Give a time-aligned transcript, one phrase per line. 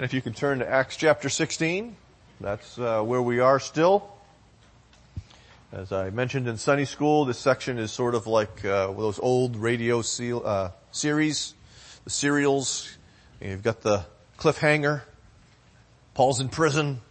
[0.00, 1.94] And if you can turn to Acts chapter 16,
[2.40, 4.10] that's uh, where we are still.
[5.72, 9.56] As I mentioned in Sunday school, this section is sort of like uh, those old
[9.56, 11.52] radio seal, uh, series,
[12.04, 12.96] the serials.
[13.42, 14.06] You've got the
[14.38, 15.02] cliffhanger.
[16.14, 17.02] Paul's in prison.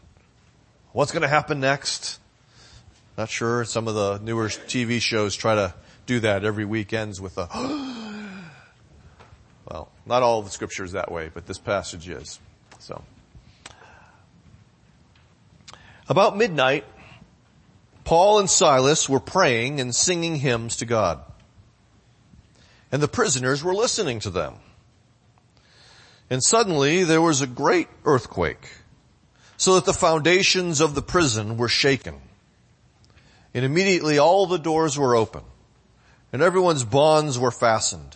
[0.92, 2.20] What's going to happen next?
[3.20, 3.66] Not sure.
[3.66, 5.76] Some of the newer TV shows try to
[6.08, 7.48] do that every weekends with a.
[9.70, 12.40] well, not all of the scripture is that way, but this passage is.
[12.80, 13.04] So,
[16.07, 16.86] about midnight,
[18.04, 21.19] Paul and Silas were praying and singing hymns to God.
[22.92, 24.55] And the prisoners were listening to them.
[26.29, 28.68] And suddenly there was a great earthquake,
[29.57, 32.19] so that the foundations of the prison were shaken.
[33.53, 35.44] And immediately all the doors were open,
[36.31, 38.16] and everyone's bonds were fastened.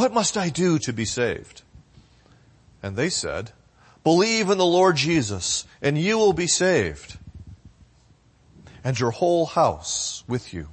[0.00, 1.60] what must I do to be saved?
[2.82, 3.52] And they said,
[4.02, 7.18] believe in the Lord Jesus and you will be saved
[8.82, 10.68] and your whole house with you.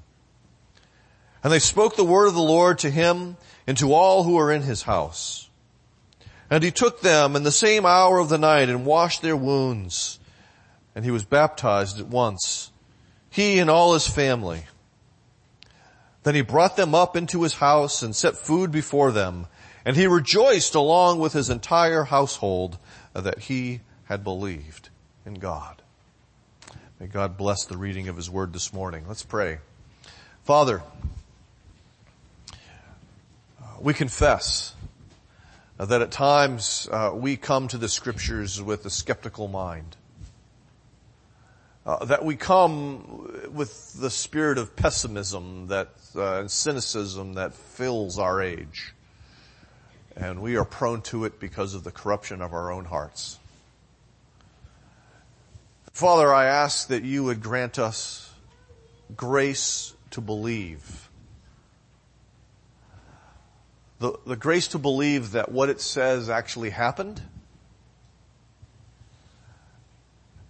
[1.44, 3.36] And they spoke the word of the Lord to him
[3.68, 5.50] and to all who were in his house.
[6.50, 10.20] And he took them in the same hour of the night and washed their wounds.
[10.96, 12.72] And he was baptized at once,
[13.30, 14.64] he and all his family.
[16.28, 19.48] Then he brought them up into his house and set food before them.
[19.86, 22.78] And he rejoiced along with his entire household
[23.14, 24.90] that he had believed
[25.26, 25.82] in God.
[27.00, 29.06] May God bless the reading of his word this morning.
[29.08, 29.60] Let's pray.
[30.44, 30.84] Father,
[33.80, 34.76] we confess
[35.78, 39.96] that at times uh, we come to the scriptures with a skeptical mind.
[41.88, 45.88] Uh, that we come with the spirit of pessimism that
[46.18, 48.94] uh, and cynicism that fills our age.
[50.14, 53.40] And we are prone to it because of the corruption of our own hearts.
[55.94, 58.34] Father, I ask that you would grant us
[59.16, 61.08] grace to believe.
[64.00, 67.22] The, the grace to believe that what it says actually happened.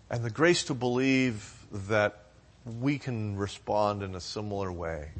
[0.09, 2.23] And the grace to believe that
[2.79, 5.11] we can respond in a similar way.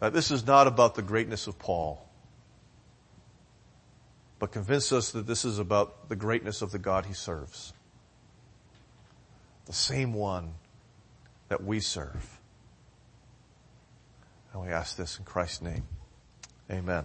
[0.00, 2.06] That this is not about the greatness of Paul,
[4.38, 7.72] but convince us that this is about the greatness of the God he serves.
[9.64, 10.54] The same one
[11.48, 12.38] that we serve.
[14.52, 15.84] And we ask this in Christ's name.
[16.70, 17.04] Amen.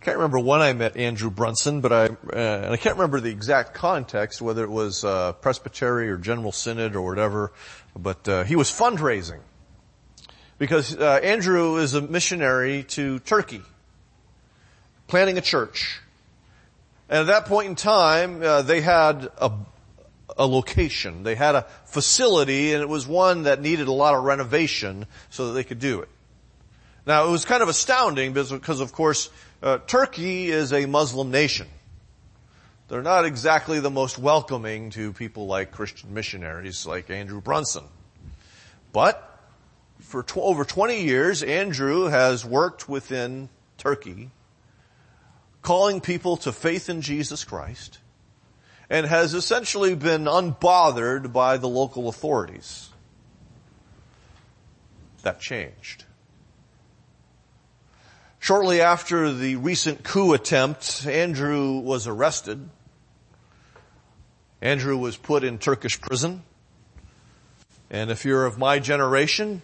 [0.00, 3.20] I can't remember when I met Andrew Brunson, but I, uh, and I can't remember
[3.20, 7.52] the exact context, whether it was uh, Presbytery or General Synod or whatever,
[7.94, 9.40] but uh, he was fundraising
[10.56, 13.60] because uh, Andrew is a missionary to Turkey,
[15.06, 16.00] planting a church,
[17.10, 19.52] and at that point in time, uh, they had a
[20.38, 21.22] a location.
[21.22, 25.48] They had a facility and it was one that needed a lot of renovation so
[25.48, 26.08] that they could do it.
[27.04, 29.28] Now it was kind of astounding because of course,
[29.62, 31.68] uh, Turkey is a Muslim nation.
[32.88, 37.84] They're not exactly the most welcoming to people like Christian missionaries like Andrew Brunson.
[38.92, 39.26] But
[40.00, 43.48] for tw- over 20 years, Andrew has worked within
[43.78, 44.30] Turkey,
[45.62, 47.98] calling people to faith in Jesus Christ,
[48.88, 52.88] and has essentially been unbothered by the local authorities.
[55.22, 56.04] That changed.
[58.40, 62.70] Shortly after the recent coup attempt, Andrew was arrested.
[64.62, 66.42] Andrew was put in Turkish prison.
[67.90, 69.60] And if you're of my generation,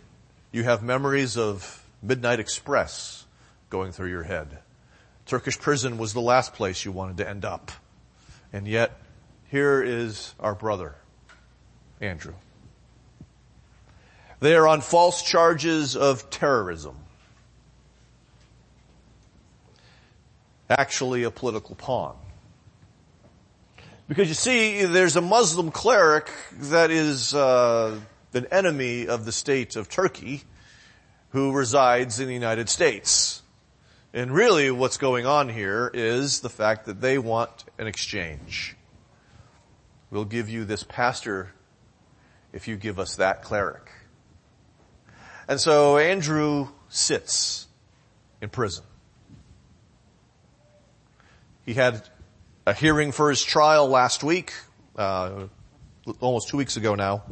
[0.53, 3.25] you have memories of Midnight Express
[3.71, 4.59] going through your head.
[5.25, 7.73] Turkish prison was the last place you wanted to end up.
[8.53, 9.01] And yet,
[9.51, 10.97] here is our brother,
[11.99, 12.35] Andrew.
[14.41, 16.97] They are on false charges of terrorism.
[20.69, 22.17] Actually a political pawn.
[24.09, 27.99] Because you see, there's a Muslim cleric that is uh,
[28.35, 30.43] an enemy of the state of Turkey
[31.31, 33.43] who resides in the United States.
[34.15, 38.77] And really what's going on here is the fact that they want an exchange.
[40.11, 41.51] We'll give you this pastor
[42.53, 43.91] if you give us that cleric.
[45.49, 47.67] And so Andrew sits
[48.41, 48.86] in prison.
[51.67, 52.09] He had
[52.65, 54.55] a hearing for his trial last week,
[54.95, 55.49] uh,
[56.21, 57.25] almost two weeks ago now.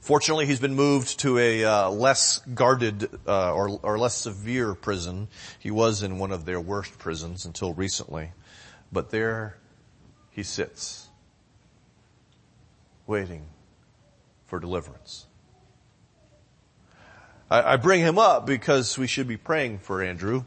[0.00, 5.28] Fortunately, he's been moved to a uh, less guarded uh, or, or less severe prison.
[5.60, 8.32] He was in one of their worst prisons until recently,
[8.90, 9.58] but there
[10.32, 11.08] he sits,
[13.06, 13.46] waiting
[14.46, 15.26] for deliverance.
[17.48, 20.44] I, I bring him up because we should be praying for Andrew,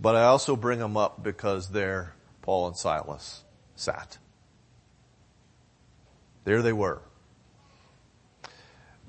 [0.00, 3.42] but I also bring them up because there Paul and Silas
[3.76, 4.18] sat.
[6.44, 7.02] There they were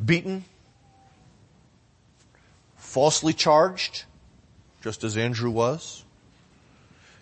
[0.03, 0.45] beaten,
[2.75, 4.05] falsely charged,
[4.81, 6.05] just as Andrew was,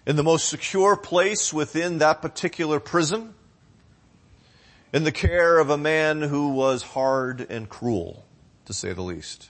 [0.06, 3.34] in the most secure place within that particular prison,
[4.94, 8.26] in the care of a man who was hard and cruel,
[8.66, 9.50] to say the least.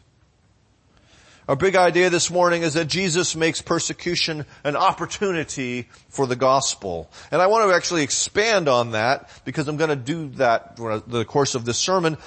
[1.48, 7.10] Our big idea this morning is that Jesus makes persecution an opportunity for the gospel.
[7.32, 11.24] And I want to actually expand on that because I'm going to do that the
[11.24, 12.18] course of this sermon.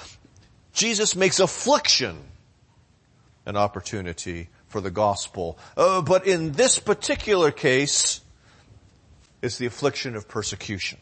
[0.73, 2.17] Jesus makes affliction
[3.45, 5.59] an opportunity for the gospel.
[5.77, 8.21] Uh, but in this particular case,
[9.43, 10.97] it's the affliction of persecution.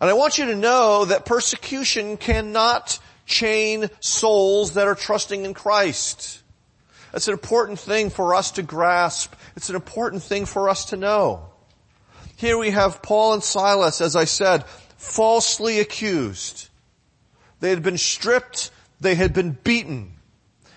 [0.00, 5.54] And I want you to know that persecution cannot chain souls that are trusting in
[5.54, 6.42] Christ.
[7.12, 9.34] That's an important thing for us to grasp.
[9.56, 11.48] It's an important thing for us to know.
[12.36, 14.64] Here we have Paul and Silas, as I said,
[14.96, 16.68] falsely accused.
[17.60, 18.70] They had been stripped.
[19.00, 20.12] They had been beaten.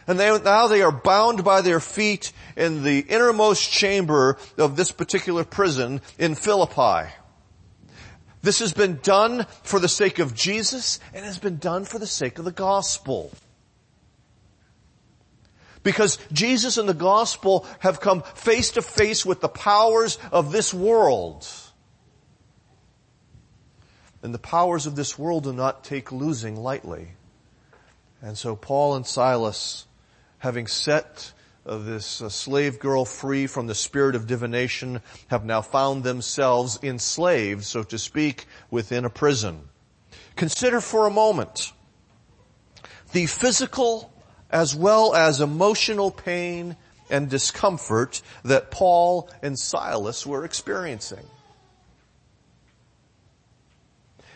[0.05, 4.91] And they, now they are bound by their feet in the innermost chamber of this
[4.91, 7.11] particular prison in Philippi.
[8.41, 12.07] This has been done for the sake of Jesus and has been done for the
[12.07, 13.31] sake of the gospel.
[15.83, 20.73] Because Jesus and the gospel have come face to face with the powers of this
[20.73, 21.47] world.
[24.21, 27.09] And the powers of this world do not take losing lightly.
[28.21, 29.85] And so Paul and Silas,
[30.39, 31.31] having set
[31.67, 36.79] uh, this uh, slave girl free from the spirit of divination, have now found themselves
[36.81, 39.69] enslaved, so to speak, within a prison.
[40.35, 41.73] Consider for a moment
[43.11, 44.11] the physical
[44.49, 46.77] as well as emotional pain
[47.09, 51.25] and discomfort that Paul and Silas were experiencing.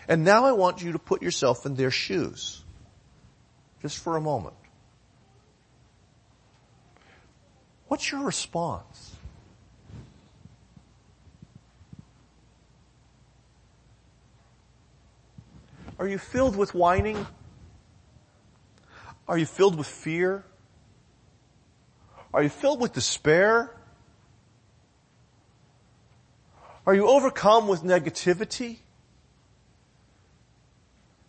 [0.07, 2.63] And now I want you to put yourself in their shoes.
[3.81, 4.55] Just for a moment.
[7.91, 9.17] What's your response?
[15.99, 17.27] Are you filled with whining?
[19.27, 20.45] Are you filled with fear?
[22.33, 23.75] Are you filled with despair?
[26.87, 28.77] Are you overcome with negativity?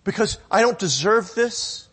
[0.05, 1.89] Because I don't deserve this?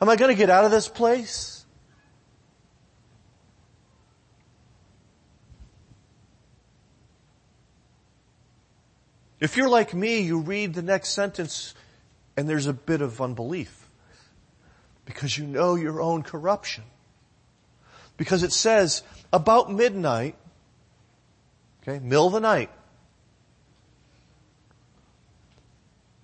[0.00, 1.64] Am I going to get out of this place?
[9.40, 11.74] If you're like me, you read the next sentence
[12.36, 13.88] and there's a bit of unbelief
[15.04, 16.84] because you know your own corruption.
[18.16, 19.02] Because it says
[19.32, 20.36] about midnight,
[21.82, 22.70] okay, middle of the night,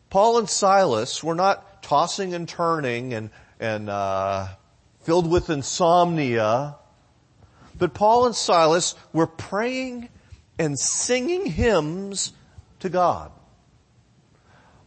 [0.09, 3.31] Paul and Silas were not tossing and turning and,
[3.61, 4.49] and uh,
[5.03, 6.77] filled with insomnia,
[7.79, 10.09] but Paul and Silas were praying
[10.59, 12.33] and singing hymns
[12.81, 13.31] to God.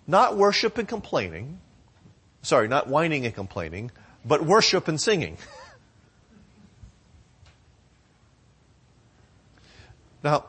[0.05, 1.59] Not worship and complaining.
[2.41, 3.91] Sorry, not whining and complaining,
[4.25, 5.37] but worship and singing.
[10.23, 10.45] now,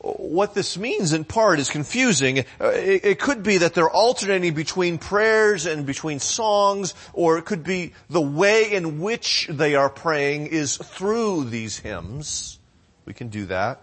[0.00, 2.40] what this means in part is confusing.
[2.60, 7.44] Uh, it, it, could be that they're alternating between prayers and between songs, or it
[7.44, 12.60] could be the way in which they are praying is through these hymns.
[13.06, 13.80] We can do that.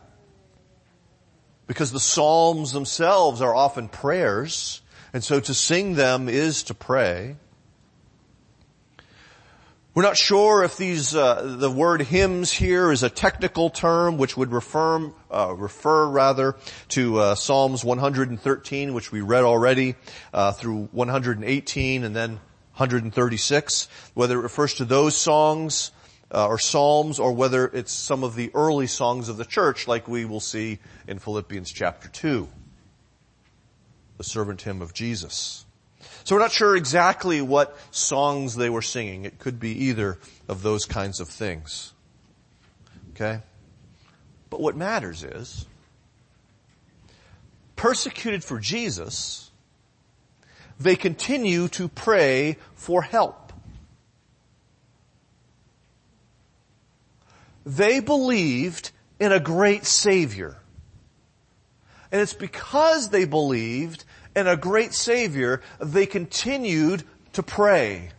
[1.67, 4.81] Because the psalms themselves are often prayers,
[5.13, 7.35] and so to sing them is to pray.
[9.95, 14.35] We're not sure if these, uh, the word hymns here is a technical term which
[14.35, 16.57] would refer, uh, refer rather
[16.89, 19.95] to uh, Psalms 113, which we read already,
[20.33, 22.31] uh, through 118, and then
[22.75, 25.91] 136, whether it refers to those songs
[26.29, 30.09] uh, or psalms or whether it's some of the early songs of the church like
[30.09, 32.49] we will see in Philippians chapter 2.
[34.17, 35.64] The servant hymn of Jesus.
[36.25, 39.25] So we're not sure exactly what songs they were singing.
[39.25, 40.17] It could be either
[40.49, 41.93] of those kinds of things.
[43.11, 43.41] Okay?
[44.49, 45.67] But what matters is,
[47.75, 49.51] persecuted for Jesus,
[50.79, 53.53] they continue to pray for help.
[57.67, 60.57] They believed in a great Savior.
[62.11, 64.05] And it's because they believed
[64.35, 68.09] in a great Savior, they continued to pray.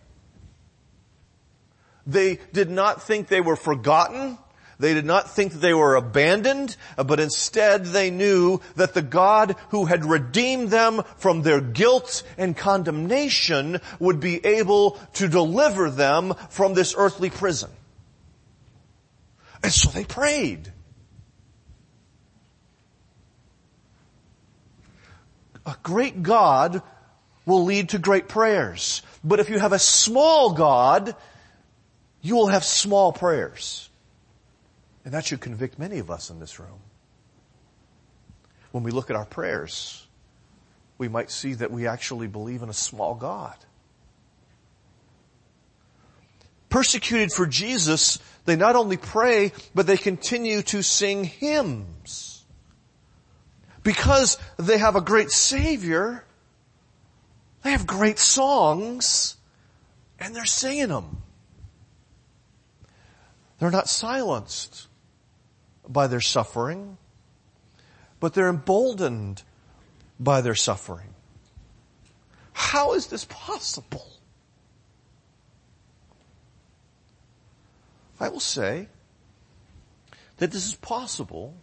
[2.06, 4.38] They did not think they were forgotten.
[4.78, 9.86] They did not think they were abandoned, but instead they knew that the God who
[9.86, 16.74] had redeemed them from their guilt and condemnation would be able to deliver them from
[16.74, 17.70] this earthly prison.
[19.62, 20.72] And so they prayed.
[25.66, 26.80] A great God
[27.44, 29.02] will lead to great prayers.
[29.22, 31.14] But if you have a small God,
[32.22, 33.90] you will have small prayers.
[35.04, 36.80] And that should convict many of us in this room.
[38.72, 40.06] When we look at our prayers,
[40.98, 43.56] we might see that we actually believe in a small God.
[46.68, 52.25] Persecuted for Jesus, they not only pray, but they continue to sing hymns.
[53.86, 56.24] Because they have a great Savior,
[57.62, 59.36] they have great songs,
[60.18, 61.22] and they're singing them.
[63.60, 64.88] They're not silenced
[65.88, 66.98] by their suffering,
[68.18, 69.44] but they're emboldened
[70.18, 71.14] by their suffering.
[72.54, 74.10] How is this possible?
[78.18, 78.88] I will say
[80.38, 81.54] that this is possible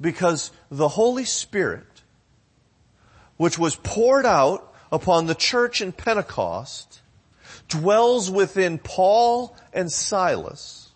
[0.00, 2.02] because the Holy Spirit,
[3.36, 7.00] which was poured out upon the church in Pentecost,
[7.68, 10.90] dwells within Paul and Silas.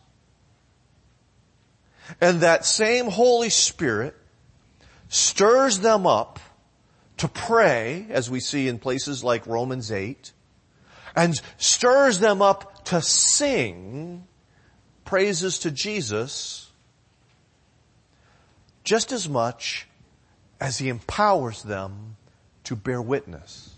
[2.20, 4.14] And that same Holy Spirit
[5.08, 6.38] stirs them up
[7.18, 10.32] to pray, as we see in places like Romans 8,
[11.14, 14.26] and stirs them up to sing
[15.04, 16.65] praises to Jesus
[18.87, 19.87] just as much
[20.61, 22.16] as he empowers them
[22.64, 23.75] to bear witness.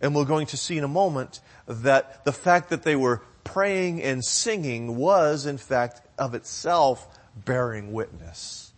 [0.00, 4.02] And we're going to see in a moment that the fact that they were praying
[4.02, 8.72] and singing was in fact of itself bearing witness.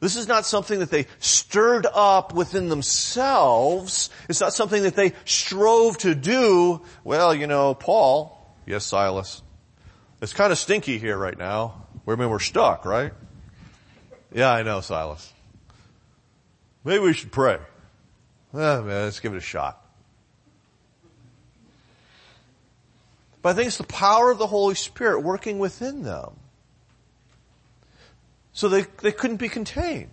[0.00, 4.10] This is not something that they stirred up within themselves.
[4.28, 6.82] It's not something that they strove to do.
[7.04, 9.42] Well, you know, Paul, yes, Silas,
[10.20, 11.87] it's kind of stinky here right now.
[12.08, 13.12] I mean, we're stuck, right?
[14.32, 15.32] Yeah, I know, Silas.
[16.84, 17.58] Maybe we should pray.
[18.54, 19.84] Oh, man, let's give it a shot.
[23.42, 26.32] But I think it's the power of the Holy Spirit working within them.
[28.52, 30.10] So they, they couldn't be contained.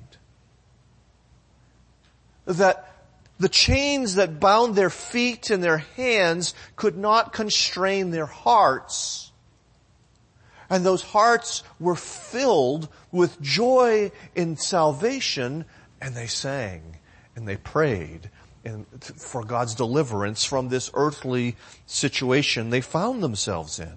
[2.46, 2.92] That
[3.40, 9.25] the chains that bound their feet and their hands could not constrain their hearts.
[10.70, 15.66] And those hearts were filled with joy in salvation
[16.02, 16.98] and they sang
[17.36, 18.30] and they prayed
[18.64, 18.86] and
[19.18, 21.56] for God's deliverance from this earthly
[21.86, 23.94] situation they found themselves in.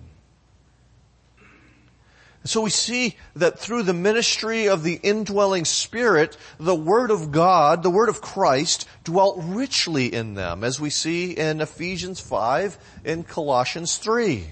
[2.44, 7.82] So we see that through the ministry of the indwelling spirit, the word of God,
[7.82, 13.26] the word of Christ dwelt richly in them, as we see in Ephesians 5 and
[13.26, 14.46] Colossians 3.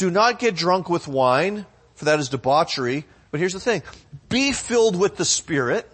[0.00, 3.82] Do not get drunk with wine, for that is debauchery, but here's the thing.
[4.30, 5.86] Be filled with the spirit.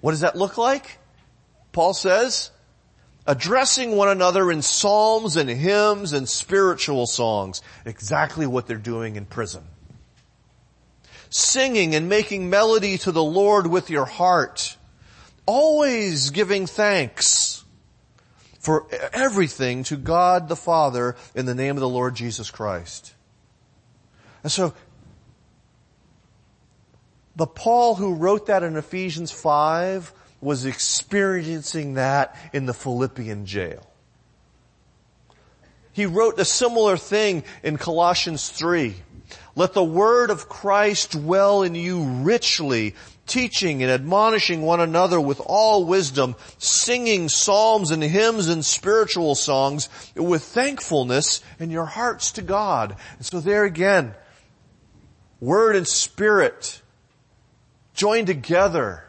[0.00, 0.98] What does that look like?
[1.70, 2.50] Paul says,
[3.28, 7.62] addressing one another in psalms and hymns and spiritual songs.
[7.84, 9.62] Exactly what they're doing in prison.
[11.30, 14.76] Singing and making melody to the Lord with your heart.
[15.46, 17.45] Always giving thanks
[18.66, 23.14] for everything to God the Father in the name of the Lord Jesus Christ.
[24.42, 24.74] And so,
[27.36, 33.88] the Paul who wrote that in Ephesians 5 was experiencing that in the Philippian jail.
[35.92, 38.96] He wrote a similar thing in Colossians 3.
[39.54, 45.40] Let the word of Christ dwell in you richly, teaching and admonishing one another with
[45.44, 52.42] all wisdom, singing psalms and hymns and spiritual songs with thankfulness in your hearts to
[52.42, 52.96] God.
[53.16, 54.14] And so there again,
[55.40, 56.80] word and spirit
[57.94, 59.06] joined together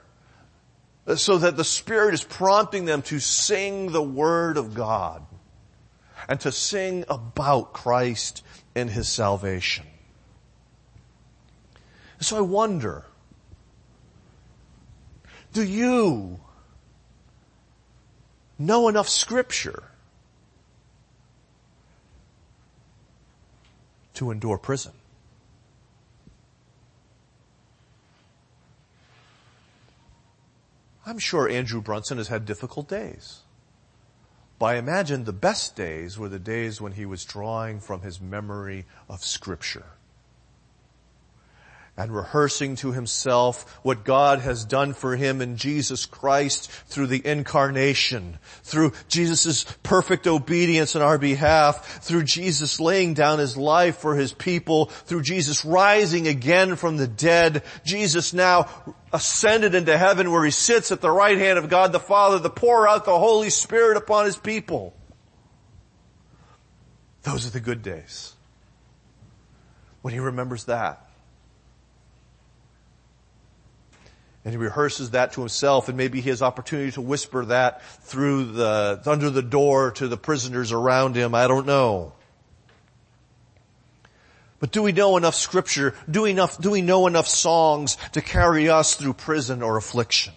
[1.15, 5.25] so that the Spirit is prompting them to sing the Word of God
[6.27, 8.43] and to sing about Christ
[8.75, 9.85] and His salvation.
[12.19, 13.05] So I wonder,
[15.57, 16.39] do you
[18.59, 19.85] know enough scripture
[24.13, 24.91] to endure prison?
[31.07, 33.39] I'm sure Andrew Brunson has had difficult days.
[34.59, 38.21] But I imagine the best days were the days when he was drawing from his
[38.21, 39.96] memory of scripture
[41.97, 47.25] and rehearsing to himself what God has done for him in Jesus Christ through the
[47.25, 54.15] incarnation, through Jesus' perfect obedience on our behalf, through Jesus laying down his life for
[54.15, 58.69] his people, through Jesus rising again from the dead, Jesus now
[59.11, 62.49] ascended into heaven where he sits at the right hand of God the Father to
[62.49, 64.93] pour out the Holy Spirit upon his people.
[67.23, 68.33] Those are the good days.
[70.03, 71.06] When he remembers that.
[74.47, 78.45] And he rehearses that to himself and maybe he has opportunity to whisper that through
[78.53, 81.35] the, under the door to the prisoners around him.
[81.35, 82.13] I don't know.
[84.61, 85.95] But do we know enough scripture?
[86.09, 90.31] Do we enough, do we know enough songs to carry us through prison or affliction?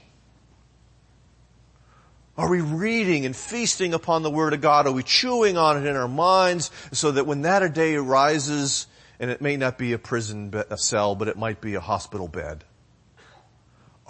[2.37, 4.89] Are we reading and feasting upon the Word of God?
[4.89, 8.89] Are we chewing on it in our minds so that when that day arises,
[9.21, 12.65] and it may not be a prison cell, but it might be a hospital bed,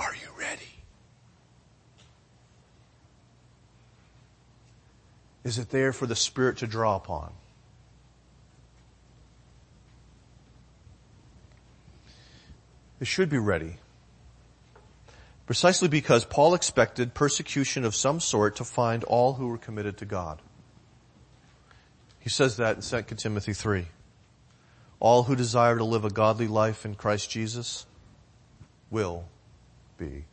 [0.00, 0.62] are you ready?
[5.42, 7.32] Is it there for the Spirit to draw upon?
[13.00, 13.76] It should be ready.
[15.46, 20.04] Precisely because Paul expected persecution of some sort to find all who were committed to
[20.04, 20.40] God.
[22.20, 23.86] He says that in 2 Timothy 3.
[25.00, 27.86] All who desire to live a godly life in Christ Jesus
[28.90, 29.24] will
[29.96, 30.24] be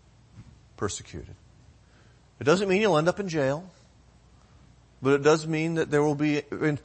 [0.76, 1.36] persecuted.
[2.39, 3.67] It doesn't mean you'll end up in jail,
[5.02, 6.42] but it does mean that there will be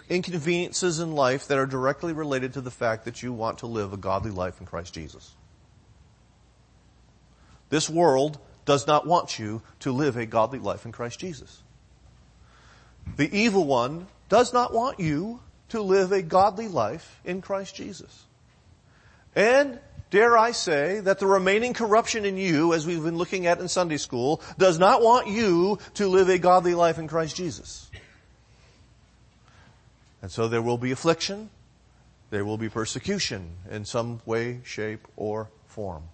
[0.08, 3.92] inconveniences in life that are directly related to the fact that you want to live
[3.92, 5.32] a godly life in Christ Jesus.
[7.70, 11.62] This world does not want you to live a godly life in Christ Jesus.
[13.16, 18.24] The evil one does not want you to live a godly life in Christ Jesus.
[19.34, 23.58] And dare I say that the remaining corruption in you, as we've been looking at
[23.58, 27.90] in Sunday school, does not want you to live a godly life in Christ Jesus.
[30.22, 31.50] And so there will be affliction,
[32.30, 36.04] there will be persecution in some way, shape, or form.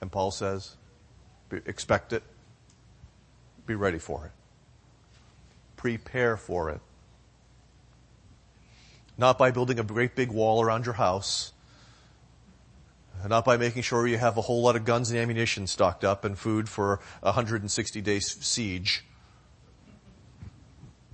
[0.00, 0.76] And Paul says,
[1.50, 2.24] expect it,
[3.66, 4.32] be ready for it,
[5.76, 6.80] prepare for it.
[9.16, 11.52] Not by building a great big wall around your house,
[13.28, 16.24] not by making sure you have a whole lot of guns and ammunition stocked up
[16.24, 19.04] and food for a 160 days siege,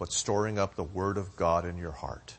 [0.01, 2.39] but storing up the Word of God in your heart.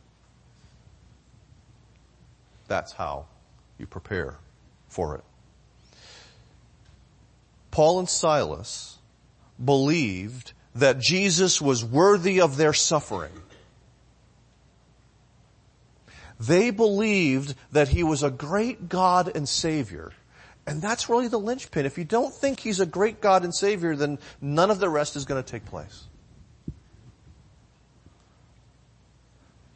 [2.68, 3.28] That's how
[3.78, 4.40] you prepare
[4.90, 5.24] for it.
[7.70, 8.98] Paul and Silas
[9.64, 13.32] believed that Jesus was worthy of their suffering
[16.40, 20.12] they believed that he was a great God and Savior.
[20.66, 21.86] And that's really the linchpin.
[21.86, 25.16] If you don't think he's a great God and Savior, then none of the rest
[25.16, 26.08] is going to take place.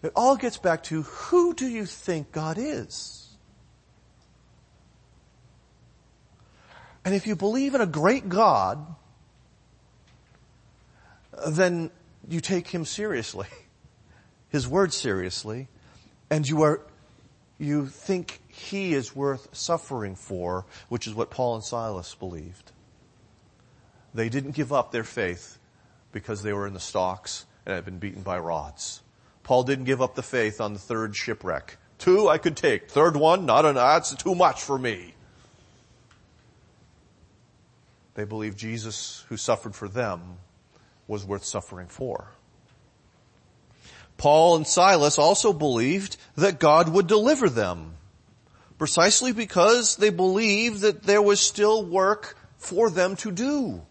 [0.06, 3.28] It all gets back to who do you think God is?
[7.04, 8.86] And if you believe in a great God,
[11.48, 11.90] then
[12.30, 13.48] you take him seriously,
[14.50, 15.70] his word seriously,
[16.30, 16.82] and you are,
[17.58, 22.72] you think he is worth suffering for, which is what Paul and Silas believed.
[24.14, 25.58] They didn't give up their faith
[26.12, 29.02] because they were in the stocks and had been beaten by rods.
[29.46, 31.78] Paul didn't give up the faith on the third shipwreck.
[32.00, 32.90] Two I could take.
[32.90, 35.14] Third one, not an, that's too much for me.
[38.16, 40.38] They believed Jesus, who suffered for them,
[41.08, 42.28] was worth suffering for.
[44.18, 47.94] Paul and Silas also believed that God would deliver them.
[48.80, 53.84] Precisely because they believed that there was still work for them to do.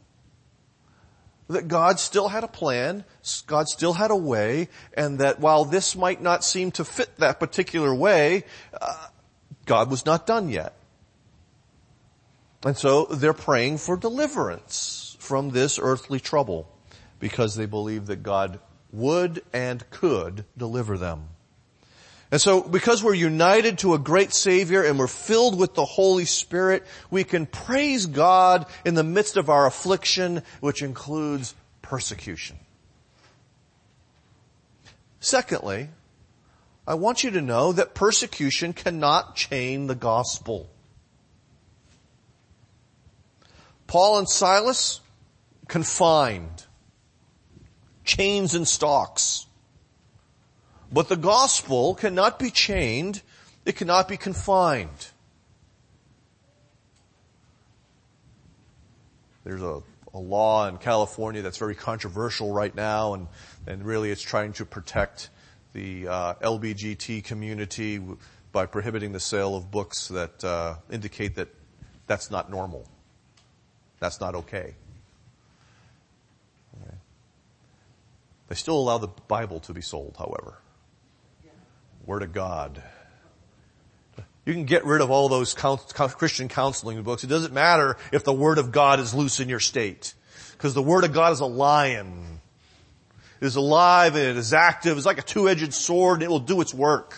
[1.49, 3.05] That God still had a plan,
[3.47, 7.39] God still had a way, and that while this might not seem to fit that
[7.39, 8.45] particular way,
[8.81, 9.09] uh,
[9.67, 10.75] God was not done yet.
[12.65, 16.67] And so they're praying for deliverance from this earthly trouble
[17.21, 18.59] because they believe that God
[18.91, 21.29] would and could deliver them.
[22.35, 26.25] And so because we're united to a great Savior and we're filled with the Holy
[26.25, 32.59] Spirit, we can praise God in the midst of our affliction, which includes persecution.
[35.21, 35.91] Secondly,
[36.89, 40.69] I want you to know that persecution cannot chain the gospel.
[43.87, 45.01] Paul and Silas,
[45.69, 46.65] confined,
[48.03, 49.47] chains and stocks.
[50.93, 53.23] But the gospel cannot be chained,
[53.65, 55.09] it cannot be confined.
[59.45, 59.83] There's a,
[60.15, 63.29] a law in California that's very controversial right now and,
[63.67, 65.29] and really it's trying to protect
[65.75, 68.01] the uh, LBGT community
[68.53, 71.49] by prohibiting the sale of books that uh, indicate that
[72.07, 72.89] that's not normal.
[73.99, 74.75] That's not okay.
[76.81, 76.97] okay.
[78.49, 80.59] They still allow the Bible to be sold, however.
[82.07, 82.83] Word of God.
[84.47, 87.25] You can get rid of all those Christian counseling books.
[87.25, 90.15] It doesn't matter if the Word of God is loose in your state.
[90.53, 92.41] Because the Word of God is a lion.
[93.41, 94.97] It is alive and it is active.
[94.97, 97.17] It's like a two-edged sword and it will do its work.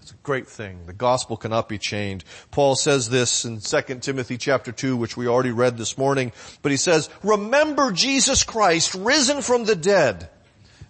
[0.00, 0.86] It's a great thing.
[0.86, 2.24] The gospel cannot be chained.
[2.50, 6.30] Paul says this in 2 Timothy chapter 2, which we already read this morning,
[6.62, 10.28] but he says, remember Jesus Christ risen from the dead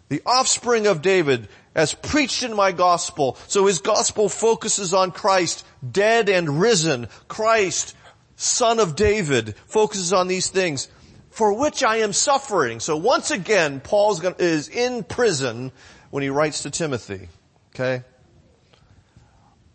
[0.09, 3.37] the offspring of David, as preached in my gospel.
[3.49, 7.09] So his gospel focuses on Christ, dead and risen.
[7.27, 7.97] Christ,
[8.37, 10.89] son of David, focuses on these things
[11.35, 12.79] for which I am suffering.
[12.79, 15.73] So once again, Paul is in prison
[16.11, 17.29] when he writes to Timothy.
[17.75, 18.05] Okay?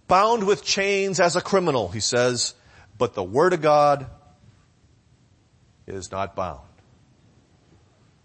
[0.07, 2.53] Bound with chains as a criminal, he says,
[2.97, 4.07] but the word of God
[5.85, 6.61] is not bound.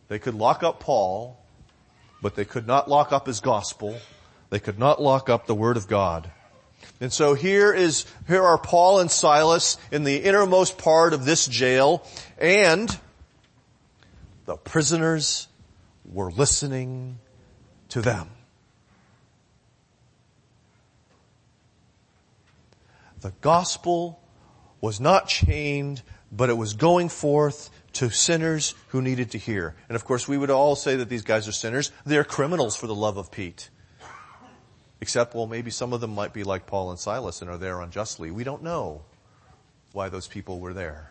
[0.07, 1.44] They could lock up Paul
[2.25, 3.99] but they could not lock up his gospel.
[4.49, 6.31] They could not lock up the word of God.
[6.99, 11.47] And so here is, here are Paul and Silas in the innermost part of this
[11.47, 12.03] jail
[12.39, 12.99] and
[14.47, 15.49] the prisoners
[16.11, 17.19] were listening
[17.91, 18.31] to them.
[23.21, 24.19] The gospel
[24.81, 26.01] was not chained,
[26.33, 29.75] but it was going forth to sinners who needed to hear.
[29.89, 31.91] And of course we would all say that these guys are sinners.
[32.05, 33.71] They're criminals for the love of Pete.
[35.01, 37.81] Except, well, maybe some of them might be like Paul and Silas and are there
[37.81, 38.31] unjustly.
[38.31, 39.03] We don't know
[39.93, 41.11] why those people were there.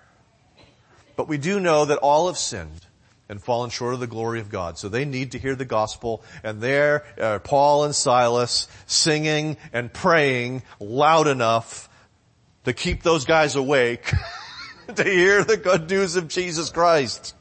[1.16, 2.88] But we do know that all have sinned
[3.30, 4.78] and fallen short of the glory of God.
[4.78, 9.94] So they need to hear the gospel and there are Paul and Silas singing and
[9.94, 11.90] praying loud enough
[12.66, 14.12] to keep those guys awake
[14.96, 17.36] to hear the good news of Jesus Christ.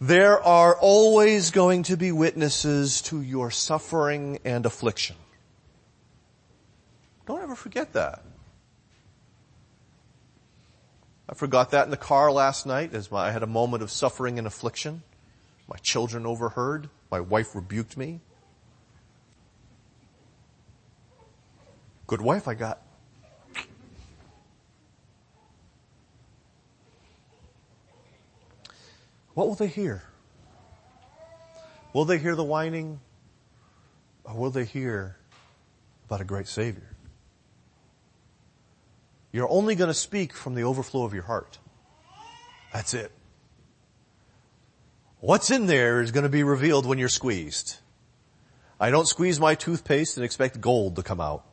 [0.00, 5.16] There are always going to be witnesses to your suffering and affliction.
[7.26, 8.22] Don't ever forget that.
[11.28, 14.38] I forgot that in the car last night as I had a moment of suffering
[14.38, 15.02] and affliction.
[15.68, 16.88] My children overheard.
[17.10, 18.20] My wife rebuked me.
[22.06, 22.80] Good wife I got.
[29.34, 30.02] What will they hear?
[31.92, 33.00] Will they hear the whining?
[34.24, 35.16] Or will they hear
[36.06, 36.96] about a great Savior?
[39.32, 41.58] You're only going to speak from the overflow of your heart.
[42.72, 43.12] That's it.
[45.20, 47.78] What's in there is going to be revealed when you're squeezed.
[48.80, 51.44] I don't squeeze my toothpaste and expect gold to come out.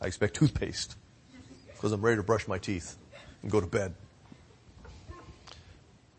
[0.00, 0.96] I expect toothpaste
[1.72, 2.96] because I'm ready to brush my teeth
[3.42, 3.94] and go to bed.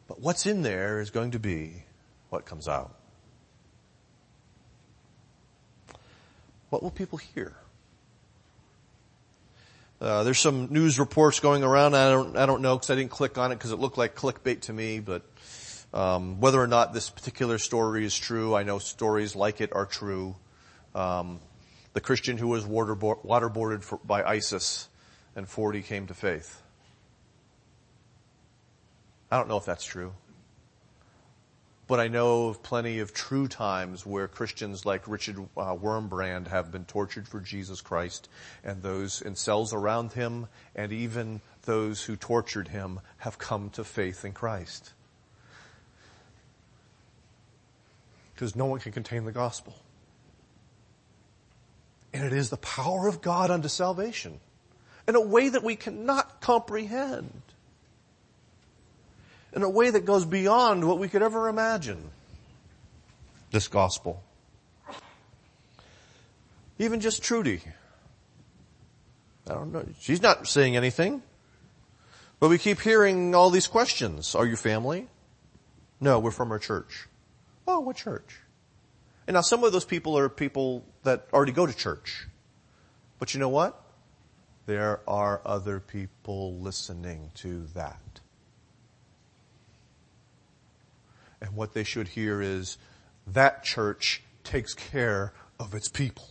[0.09, 1.83] But what's in there is going to be
[2.31, 2.95] what comes out.
[6.71, 7.55] What will people hear?
[10.01, 11.95] Uh, there's some news reports going around.
[11.95, 14.15] I don't, I don't know because I didn't click on it because it looked like
[14.15, 14.99] clickbait to me.
[14.99, 15.21] But
[15.93, 19.85] um, whether or not this particular story is true, I know stories like it are
[19.85, 20.35] true.
[20.95, 21.39] Um,
[21.93, 24.87] the Christian who was waterboarded for, by ISIS
[25.35, 26.63] and 40 came to faith.
[29.31, 30.13] I don't know if that's true.
[31.89, 36.71] but I know of plenty of true times where Christians like Richard uh, Wurmbrand have
[36.71, 38.29] been tortured for Jesus Christ
[38.63, 43.83] and those in cells around him and even those who tortured him have come to
[43.83, 44.93] faith in Christ.
[48.35, 49.75] Because no one can contain the gospel.
[52.13, 54.39] And it is the power of God unto salvation
[55.07, 57.41] in a way that we cannot comprehend.
[59.53, 62.11] In a way that goes beyond what we could ever imagine.
[63.51, 64.23] This gospel.
[66.77, 67.61] Even just Trudy.
[69.47, 69.85] I don't know.
[69.99, 71.23] She's not saying anything.
[72.39, 74.33] But we keep hearing all these questions.
[74.35, 75.07] Are you family?
[75.99, 77.07] No, we're from our church.
[77.67, 78.39] Oh, what church?
[79.27, 82.27] And now some of those people are people that already go to church.
[83.19, 83.79] But you know what?
[84.65, 87.99] There are other people listening to that.
[91.41, 92.77] And what they should hear is
[93.27, 96.27] that church takes care of its people.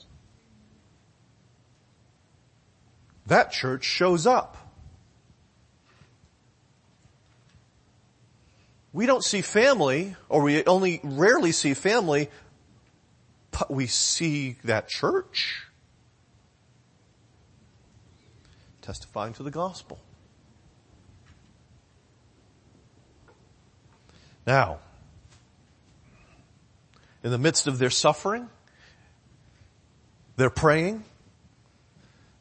[3.26, 4.56] That church shows up.
[8.92, 12.30] We don't see family, or we only rarely see family
[13.58, 15.66] but we see that church
[18.80, 19.98] testifying to the gospel.
[24.46, 24.78] Now,
[27.28, 28.48] in the midst of their suffering,
[30.36, 31.04] they're praying,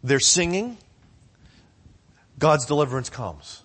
[0.01, 0.77] they're singing,
[2.39, 3.63] God's deliverance comes.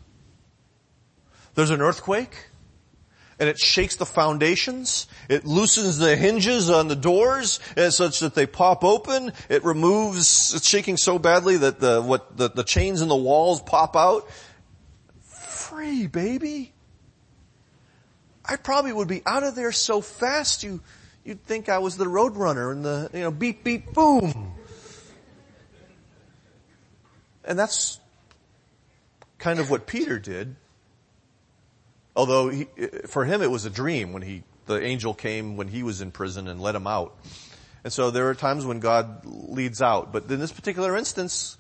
[1.54, 2.48] There's an earthquake,
[3.38, 5.06] and it shakes the foundations.
[5.28, 9.32] It loosens the hinges on the doors such that they pop open.
[9.48, 13.62] It removes, it's shaking so badly that the, what, the, the chains in the walls
[13.62, 14.28] pop out.
[15.20, 16.72] Free, baby.
[18.44, 20.80] I probably would be out of there so fast you,
[21.24, 24.54] you'd think I was the road runner and the, you know, beep, beep, boom.
[27.44, 27.98] And that's
[29.38, 30.56] kind of what Peter did
[32.14, 32.66] Although he,
[33.06, 36.10] for him it was a dream when he, the angel came when he was in
[36.10, 37.16] prison and let him out.
[37.84, 40.12] And so there are times when God leads out.
[40.12, 41.56] But in this particular instance,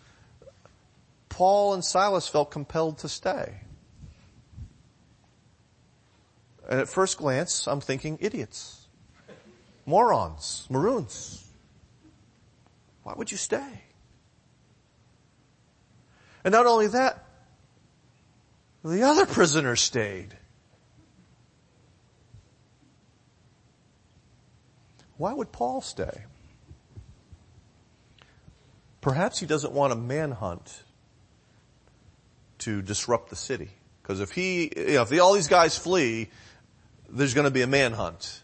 [1.28, 3.54] Paul and Silas felt compelled to stay.
[6.68, 8.81] And at first glance, I'm thinking idiots,
[9.86, 11.44] morons, maroons.
[13.02, 13.82] Why would you stay?
[16.44, 17.24] And not only that,
[18.84, 20.36] the other prisoner stayed.
[25.16, 26.24] Why would Paul stay?
[29.00, 30.82] Perhaps he doesn't want a manhunt
[32.58, 33.70] to disrupt the city.
[34.02, 36.28] Because if he, you know, if the, all these guys flee,
[37.08, 38.42] there's going to be a manhunt.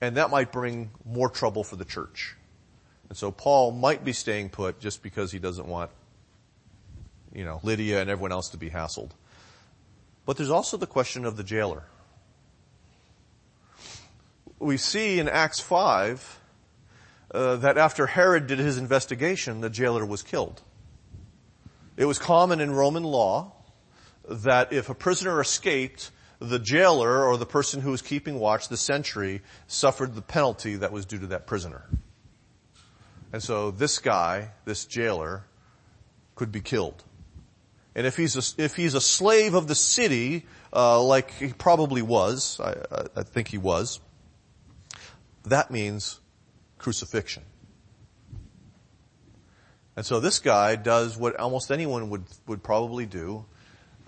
[0.00, 2.36] And that might bring more trouble for the church.
[3.08, 5.90] And so Paul might be staying put just because he doesn't want,
[7.34, 9.10] you know, Lydia and everyone else to be hassled.
[10.26, 11.84] But there's also the question of the jailer
[14.58, 16.40] we see in Acts 5
[17.30, 20.62] uh, that after Herod did his investigation, the jailer was killed.
[21.96, 23.52] It was common in Roman law
[24.28, 28.76] that if a prisoner escaped, the jailer or the person who was keeping watch, the
[28.76, 31.84] sentry, suffered the penalty that was due to that prisoner.
[33.32, 35.44] And so this guy, this jailer,
[36.34, 37.02] could be killed.
[37.94, 42.02] And if he's a, if he's a slave of the city, uh, like he probably
[42.02, 42.74] was, I,
[43.16, 44.00] I think he was,
[45.44, 46.20] that means
[46.78, 47.42] crucifixion.
[49.96, 53.44] And so this guy does what almost anyone would, would probably do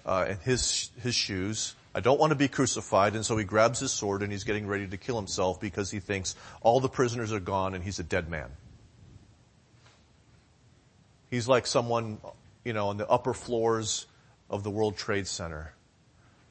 [0.07, 1.75] uh, in his, his shoes.
[1.95, 4.67] I don't want to be crucified, and so he grabs his sword and he's getting
[4.67, 8.05] ready to kill himself because he thinks all the prisoners are gone and he's a
[8.05, 8.51] dead man.
[11.31, 12.19] He's like someone,
[12.65, 14.07] you know, on the upper floors
[14.49, 15.75] of the World Trade Center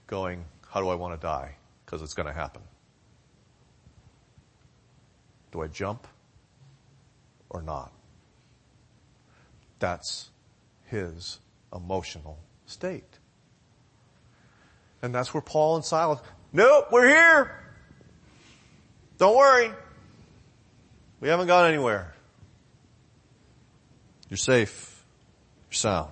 [0.08, 1.56] going, how do I want to die?
[1.86, 2.62] Because it's going to happen.
[5.52, 6.08] Do I jump
[7.50, 7.92] or not?
[9.80, 10.30] That's
[10.86, 11.40] his
[11.74, 13.19] emotional state.
[15.02, 16.20] And that's where Paul and Silas,
[16.52, 17.56] nope, we're here.
[19.18, 19.72] Don't worry.
[21.20, 22.14] We haven't gone anywhere.
[24.30, 25.04] You're safe.
[25.70, 26.12] You're sound.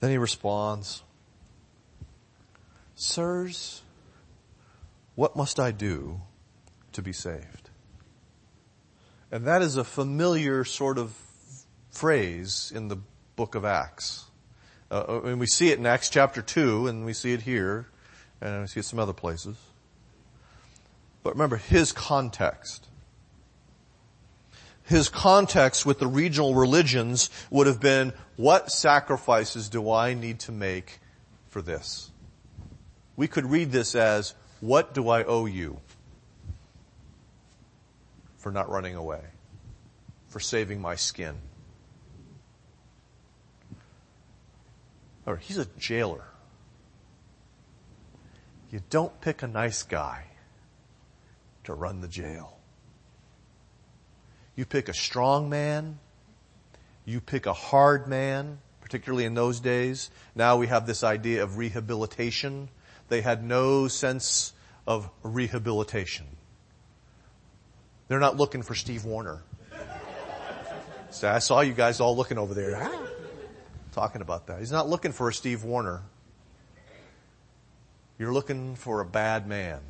[0.00, 1.02] Then he responds,
[2.96, 3.82] Sirs,
[5.14, 6.20] what must I do
[6.92, 7.70] to be saved?
[9.30, 11.14] And that is a familiar sort of
[11.90, 12.98] phrase in the
[13.42, 14.26] book of Acts.
[14.88, 17.88] Uh, and we see it in Acts chapter 2, and we see it here,
[18.40, 19.56] and we see it some other places.
[21.24, 22.86] But remember, his context.
[24.84, 30.52] His context with the regional religions would have been, what sacrifices do I need to
[30.52, 31.00] make
[31.48, 32.12] for this?
[33.16, 35.80] We could read this as, what do I owe you
[38.36, 39.24] for not running away?
[40.28, 41.34] For saving my skin?
[45.26, 46.24] Or he's a jailer.
[48.70, 50.24] You don't pick a nice guy
[51.64, 52.58] to run the jail.
[54.56, 55.98] You pick a strong man.
[57.04, 60.10] You pick a hard man, particularly in those days.
[60.34, 62.68] Now we have this idea of rehabilitation.
[63.08, 64.52] They had no sense
[64.86, 66.26] of rehabilitation.
[68.08, 69.42] They're not looking for Steve Warner.
[71.10, 73.11] See, I saw you guys all looking over there ah.
[73.92, 74.58] Talking about that.
[74.58, 76.02] He's not looking for a Steve Warner.
[78.18, 79.80] You're looking for a bad man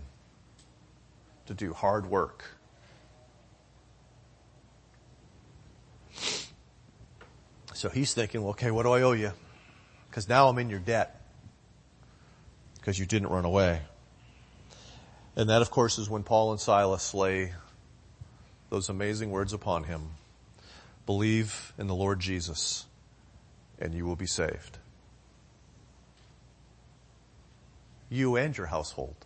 [1.47, 2.45] to do hard work.
[7.75, 9.33] So he's thinking, well, okay, what do I owe you?
[10.09, 11.21] Because now I'm in your debt.
[12.77, 13.81] Because you didn't run away.
[15.37, 17.53] And that, of course, is when Paul and Silas lay
[18.71, 20.11] those amazing words upon him.
[21.07, 22.85] Believe in the Lord Jesus
[23.83, 24.79] and you will be saved.
[28.09, 29.17] You and your household.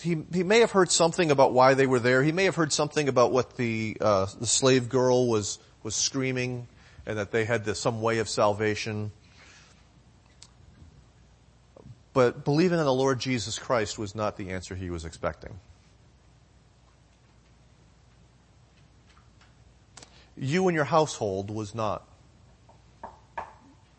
[0.00, 2.22] He, he may have heard something about why they were there.
[2.22, 6.68] He may have heard something about what the, uh, the slave girl was, was screaming
[7.04, 9.10] and that they had this, some way of salvation.
[12.18, 15.60] But believing in the Lord Jesus Christ was not the answer he was expecting.
[20.36, 22.02] You and your household was not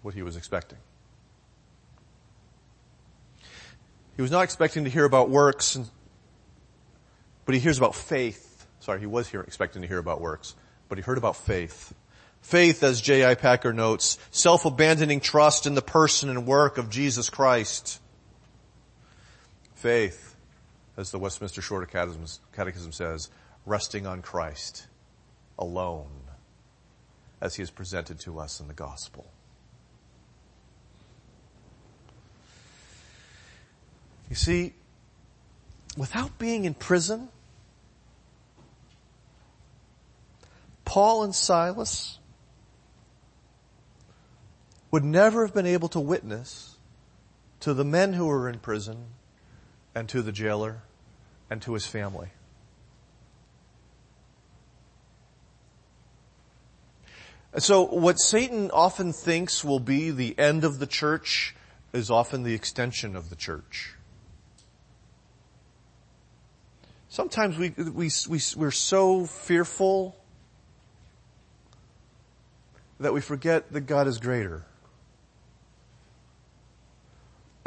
[0.02, 0.80] what he was expecting.
[4.18, 5.80] He was not expecting to hear about works,
[7.46, 8.68] but he hears about faith.
[8.82, 10.56] Sorry, he was here expecting to hear about works,
[10.90, 11.94] but he heard about faith.
[12.42, 13.36] Faith, as J.I.
[13.36, 18.02] Packer notes, self-abandoning trust in the person and work of Jesus Christ.
[19.80, 20.36] Faith,
[20.98, 23.30] as the Westminster Shorter Catechism, Catechism says,
[23.66, 24.88] resting on Christ
[25.58, 26.10] alone
[27.40, 29.26] as he is presented to us in the gospel.
[34.30, 34.74] You see,
[35.96, 37.30] without being in prison,
[40.84, 42.20] Paul and Silas
[44.92, 46.76] would never have been able to witness
[47.62, 49.06] to the men who were in prison
[49.96, 50.82] and to the jailer
[51.50, 52.30] and to his family.
[57.58, 61.56] So what Satan often thinks will be the end of the church
[61.94, 63.96] is often the extension of the church.
[67.10, 70.16] Sometimes we, we, we, we're so fearful
[73.00, 74.66] that we forget that God is greater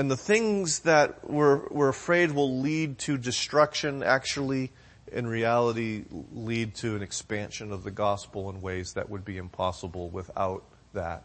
[0.03, 4.73] and the things that we're, we're afraid will lead to destruction actually
[5.13, 10.11] in reality lead to an expansion of the gospel in ways that would be impossible
[10.11, 11.23] without that.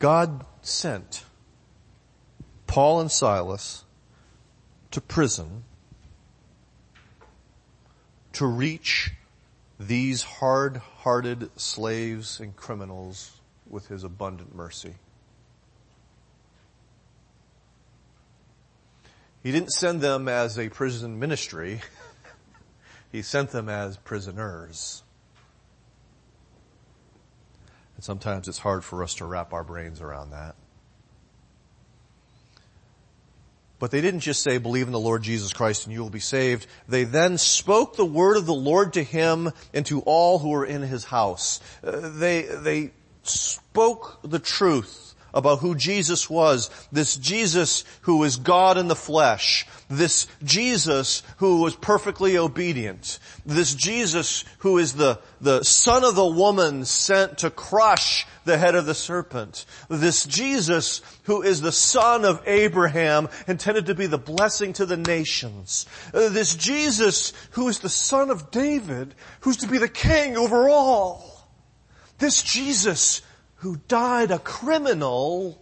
[0.00, 1.22] God sent
[2.66, 3.84] Paul and Silas
[4.90, 5.62] to prison
[8.32, 9.12] to reach
[9.78, 14.94] these hard-hearted slaves and criminals with his abundant mercy.
[19.42, 21.80] He didn't send them as a prison ministry.
[23.12, 25.02] he sent them as prisoners.
[27.94, 30.56] And sometimes it's hard for us to wrap our brains around that.
[33.78, 36.18] But they didn't just say, believe in the Lord Jesus Christ and you will be
[36.20, 36.66] saved.
[36.88, 40.64] They then spoke the word of the Lord to him and to all who were
[40.64, 41.60] in his house.
[41.84, 42.92] Uh, they, they
[43.22, 46.70] spoke the truth about who Jesus was.
[46.90, 49.66] This Jesus who is God in the flesh.
[49.88, 53.18] This Jesus who was perfectly obedient.
[53.44, 58.74] This Jesus who is the, the son of the woman sent to crush the head
[58.74, 59.66] of the serpent.
[59.90, 64.96] This Jesus who is the son of Abraham intended to be the blessing to the
[64.96, 65.84] nations.
[66.12, 71.46] This Jesus who is the son of David who's to be the king over all.
[72.18, 73.20] This Jesus
[73.66, 75.60] who died a criminal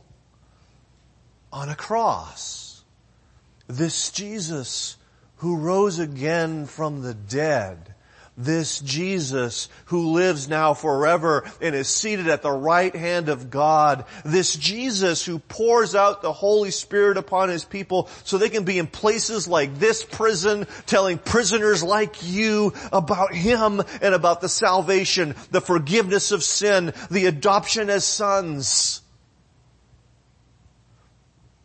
[1.51, 2.85] on a cross.
[3.67, 4.99] This Jesus
[5.37, 7.94] who rose again from the dead
[8.37, 14.05] this Jesus who lives now forever and is seated at the right hand of God.
[14.25, 18.79] This Jesus who pours out the Holy Spirit upon His people so they can be
[18.79, 25.35] in places like this prison telling prisoners like you about Him and about the salvation,
[25.51, 29.01] the forgiveness of sin, the adoption as sons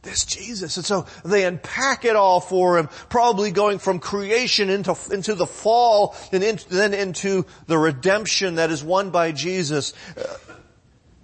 [0.10, 0.78] this Jesus.
[0.78, 5.46] And so they unpack it all for him, probably going from creation into, into the
[5.46, 9.94] fall and into, then into the redemption that is won by Jesus.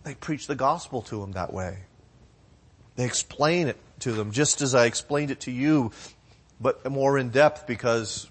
[0.04, 1.80] They preach the gospel to him that way.
[2.96, 5.92] They explain it to them just as I explained it to you,
[6.62, 8.30] but more in depth because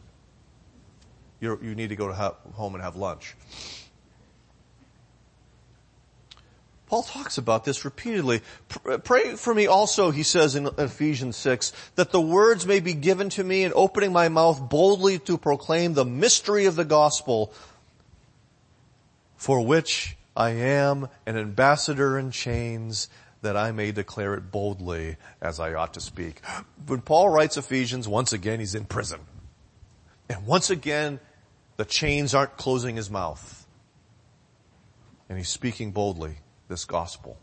[1.40, 3.34] you need to go to home and have lunch.
[6.86, 8.42] Paul talks about this repeatedly.
[8.88, 12.92] Uh, pray for me also, he says in Ephesians 6, that the words may be
[12.92, 17.52] given to me in opening my mouth boldly to proclaim the mystery of the gospel
[19.36, 23.08] for which I am an ambassador in chains
[23.42, 26.40] that I may declare it boldly as I ought to speak.
[26.86, 29.20] When Paul writes Ephesians, once again he's in prison.
[30.28, 31.20] And once again,
[31.76, 33.66] the chains aren't closing his mouth.
[35.28, 36.36] And he's speaking boldly
[36.68, 37.38] this gospel.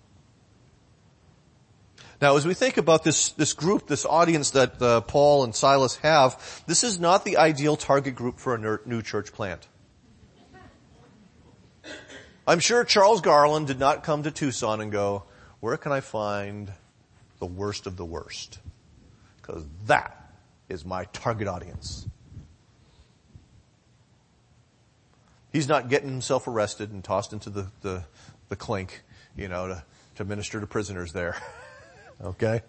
[2.22, 5.96] Now, as we think about this, this group, this audience that uh, Paul and Silas
[5.98, 9.68] have, this is not the ideal target group for a new church plant.
[12.48, 15.24] I'm sure Charles Garland did not come to Tucson and go,
[15.62, 16.72] where can I find
[17.40, 18.60] the worst of the worst?
[19.42, 20.36] Because that
[20.70, 22.08] is my target audience.
[25.52, 28.04] He's not getting himself arrested and tossed into the, the,
[28.50, 29.02] the clink
[29.42, 29.84] you know, to,
[30.16, 31.36] to minister to prisoners there.
[32.24, 32.62] okay?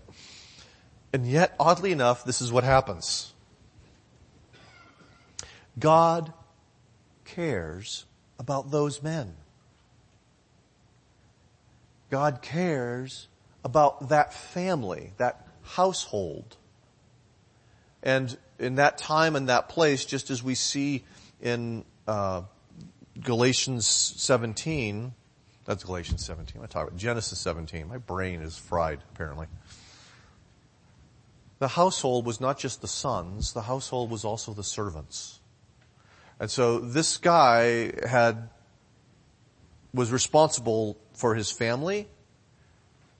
[1.12, 3.32] And yet, oddly enough, this is what happens.
[5.78, 6.32] God
[7.24, 8.06] cares
[8.38, 9.34] about those men.
[12.10, 13.28] God cares
[13.64, 16.56] about that family, that household.
[18.02, 21.04] And in that time and that place, just as we see
[21.40, 22.42] in uh,
[23.20, 25.14] Galatians 17,
[25.64, 26.60] that's Galatians 17.
[26.62, 27.86] I talk about Genesis 17.
[27.88, 29.46] My brain is fried, apparently.
[31.60, 35.38] The household was not just the sons, the household was also the servants.
[36.40, 38.48] And so this guy had,
[39.94, 42.08] was responsible for his family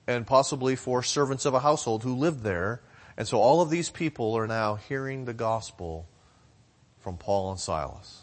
[0.07, 2.81] and possibly for servants of a household who lived there.
[3.15, 6.05] And so all of these people are now hearing the gospel
[6.99, 8.22] from Paul and Silas.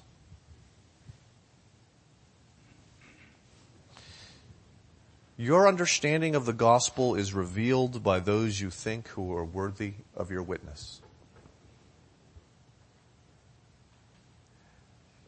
[5.41, 10.30] Your understanding of the gospel is revealed by those you think who are worthy of
[10.30, 11.01] your witness.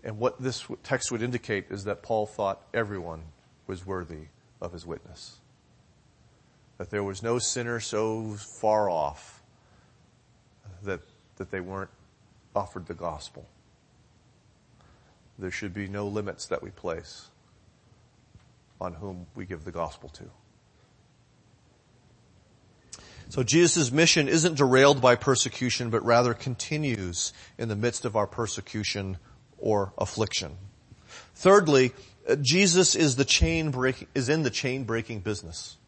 [0.04, 3.22] And what this text would indicate is that Paul thought everyone
[3.66, 4.26] was worthy
[4.60, 5.38] of his witness.
[6.76, 9.42] That there was no sinner so far off
[10.82, 11.00] that,
[11.36, 11.88] that they weren't
[12.54, 13.46] offered the gospel.
[15.38, 17.30] There should be no limits that we place
[18.80, 20.24] on whom we give the gospel to.
[23.28, 28.26] So Jesus' mission isn't derailed by persecution, but rather continues in the midst of our
[28.26, 29.16] persecution
[29.56, 30.58] or affliction.
[31.34, 31.92] Thirdly,
[32.42, 35.78] Jesus is the chain break, is in the chain breaking business.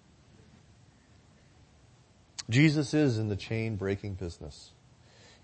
[2.49, 4.71] Jesus is in the chain breaking business.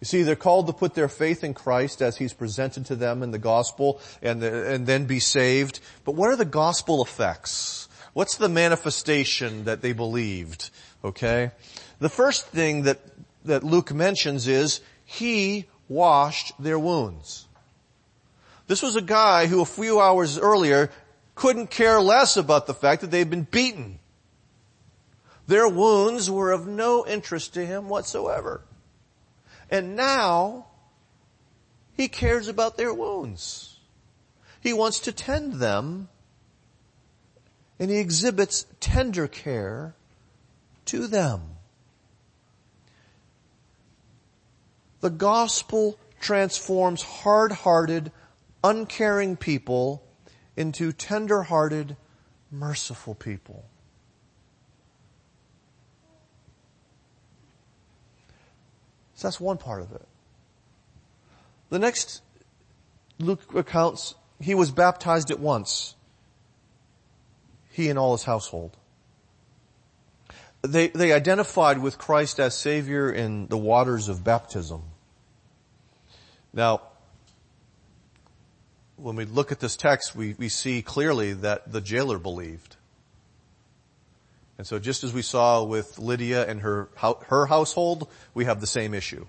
[0.01, 3.23] You see, they're called to put their faith in Christ as He's presented to them
[3.23, 5.81] in the gospel and, and then be saved.
[6.05, 7.89] But what are the gospel effects?
[8.15, 10.71] What's the manifestation that they believed?
[11.05, 11.51] Okay?
[11.99, 12.99] The first thing that,
[13.45, 17.47] that Luke mentions is, He washed their wounds.
[18.69, 20.91] This was a guy who a few hours earlier
[21.35, 23.99] couldn't care less about the fact that they'd been beaten.
[25.47, 28.63] Their wounds were of no interest to him whatsoever.
[29.71, 30.67] And now,
[31.93, 33.79] he cares about their wounds.
[34.61, 36.09] He wants to tend them,
[37.79, 39.95] and he exhibits tender care
[40.87, 41.43] to them.
[45.01, 48.13] The gospel transforms hard-hearted,
[48.63, 50.03] uncaring people
[50.57, 51.97] into tender-hearted,
[52.51, 53.70] merciful people.
[59.21, 60.09] So that's one part of it.
[61.69, 62.23] The next
[63.19, 65.95] Luke accounts, he was baptized at once.
[67.71, 68.79] He and all his household.
[70.63, 74.85] they, they identified with Christ as Savior in the waters of baptism.
[76.55, 76.81] Now,
[78.97, 82.77] when we look at this text, we, we see clearly that the jailer believed.
[84.61, 86.91] And so just as we saw with Lydia and her,
[87.29, 89.25] her household, we have the same issue.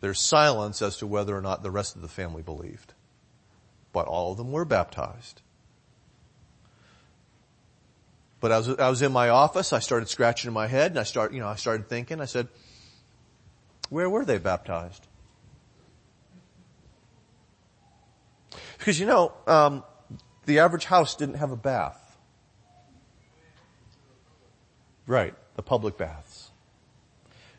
[0.00, 2.94] There's silence as to whether or not the rest of the family believed.
[3.92, 5.42] But all of them were baptized.
[8.38, 11.02] But I was, I was in my office, I started scratching my head and I
[11.02, 12.46] start, you know, I started thinking, I said,
[13.88, 15.04] where were they baptized?
[18.78, 19.82] Because you know, um,
[20.46, 22.01] the average house didn't have a bath.
[25.06, 26.50] Right, the public baths.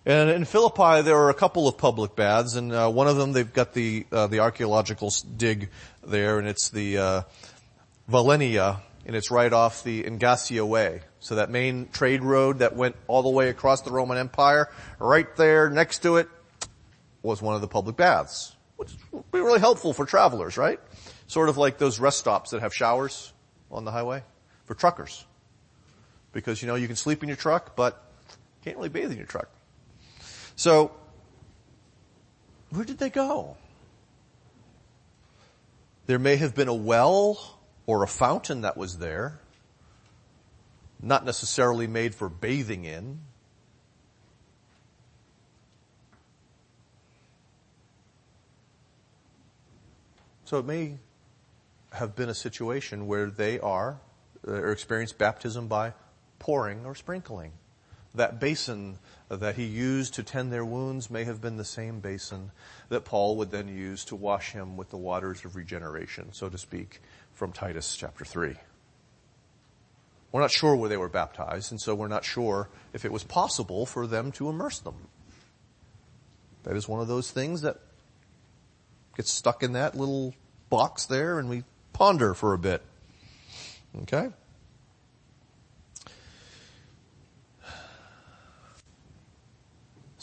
[0.06, 3.32] And in Philippi, there are a couple of public baths, and uh, one of them
[3.32, 5.70] they've got the uh, the archaeological dig
[6.06, 7.22] there, and it's the uh,
[8.10, 11.02] Valenia and it's right off the Egnatia Way.
[11.20, 14.70] So that main trade road that went all the way across the Roman Empire,
[15.00, 16.30] right there next to it
[17.22, 20.80] was one of the public baths, which would be really helpful for travelers, right?
[21.28, 23.32] Sort of like those rest stops that have showers
[23.72, 24.24] on the highway
[24.66, 25.26] for truckers.
[26.34, 28.04] Because you know, you can sleep in your truck, but
[28.64, 29.50] can't really bathe in your truck.
[30.56, 30.92] So,
[32.70, 33.58] where did they go?
[36.06, 39.40] There may have been a well or a fountain that was there,
[41.02, 43.20] not necessarily made for bathing in.
[50.46, 50.98] So it may
[51.92, 54.00] have been a situation where they are,
[54.48, 55.94] uh, or experienced baptism by
[56.44, 57.54] pouring or sprinkling.
[58.14, 58.98] That basin
[59.30, 62.52] that he used to tend their wounds may have been the same basin
[62.89, 66.58] that Paul would then use to wash him with the waters of regeneration, so to
[66.58, 67.02] speak,
[67.34, 68.56] from Titus chapter 3.
[70.34, 73.24] We're not sure where they were baptized, and so we're not sure if it was
[73.24, 75.08] possible for them to immerse them.
[76.64, 77.78] That is one of those things that
[79.16, 80.36] gets stuck in that little
[80.70, 81.64] box there and we
[81.94, 82.82] ponder for a bit.
[84.02, 84.30] Okay?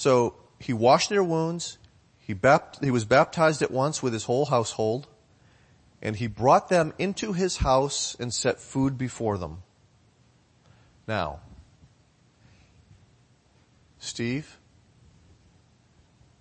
[0.01, 1.77] So, he washed their wounds,
[2.19, 5.07] he, bapt- he was baptized at once with his whole household,
[6.01, 9.63] and he brought them into his house and set food before them.
[11.07, 11.41] Now,
[13.99, 14.59] Steve,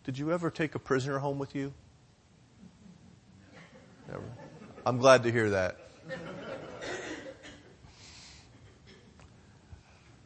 [0.06, 1.74] did you ever take a prisoner home with you?
[4.08, 4.24] Never.
[4.86, 5.76] I'm glad to hear that.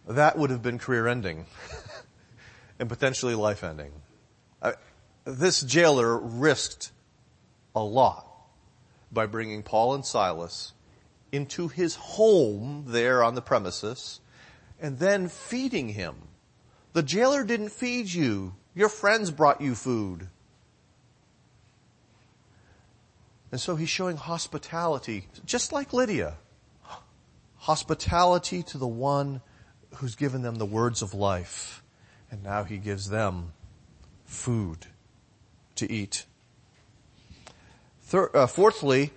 [0.07, 1.47] that would have been career ending
[2.79, 3.91] and potentially life ending.
[5.25, 6.91] this jailer risked
[7.75, 8.27] a lot
[9.11, 10.73] by bringing Paul and Silas
[11.31, 14.19] into his home there on the premises
[14.79, 16.15] and then feeding him.
[16.93, 18.55] The jailer didn't feed you.
[18.75, 20.27] Your friends brought you food.
[23.51, 26.37] And so he's showing hospitality, just like Lydia.
[27.57, 29.41] Hospitality to the one
[29.97, 31.82] who's given them the words of life.
[32.33, 33.53] And now he gives them
[34.25, 34.87] food
[35.75, 36.25] to eat.
[38.11, 39.11] Uh, fourthly,